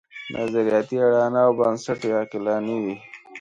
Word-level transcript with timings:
نظریاتي 0.35 0.95
اډانه 1.05 1.39
او 1.45 1.51
بنسټ 1.59 2.01
یې 2.07 2.13
عقلاني 2.21 2.77
وي. 2.83 2.95